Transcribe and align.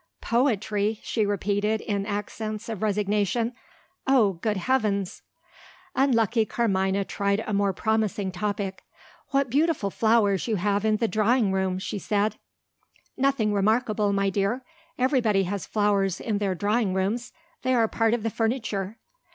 "Poetry?" 0.21 0.99
she 1.03 1.27
repeated, 1.27 1.79
in 1.79 2.07
accents 2.07 2.69
of 2.69 2.81
resignation. 2.81 3.53
"Oh, 4.07 4.33
good 4.41 4.57
heavens!" 4.57 5.21
Unlucky 5.93 6.43
Carmina 6.43 7.05
tried 7.05 7.43
a 7.45 7.53
more 7.53 7.71
promising 7.71 8.31
topic. 8.31 8.81
"What 9.29 9.51
beautiful 9.51 9.91
flowers 9.91 10.47
you 10.47 10.55
have 10.55 10.85
in 10.85 10.97
the 10.97 11.07
drawing 11.07 11.51
room!" 11.51 11.77
she 11.77 11.99
said. 11.99 12.37
"Nothing 13.15 13.53
remarkable, 13.53 14.11
my 14.11 14.31
dear. 14.31 14.63
Everybody 14.97 15.43
has 15.43 15.67
flowers 15.67 16.19
in 16.19 16.39
their 16.39 16.55
drawing 16.55 16.95
rooms 16.95 17.31
they 17.61 17.75
are 17.75 17.87
part 17.87 18.15
of 18.15 18.23
the 18.23 18.31
furniture." 18.31 18.97